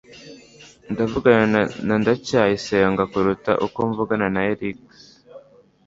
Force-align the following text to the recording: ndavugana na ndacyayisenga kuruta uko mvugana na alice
ndavugana 0.91 1.61
na 1.87 1.95
ndacyayisenga 2.01 3.03
kuruta 3.11 3.51
uko 3.65 3.79
mvugana 3.89 4.27
na 4.33 4.41
alice 4.49 5.05